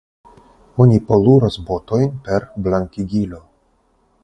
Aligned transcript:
Oni 0.85 0.97
poluras 1.09 1.59
botojn 1.67 2.09
per 2.29 2.49
blankigilo. 2.69 3.43